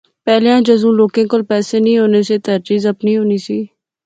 [0.25, 3.59] پہلیاں جذوں لوکاں کول پیسے نی سی ہونے تے ہر چیز آپنی ہونی سی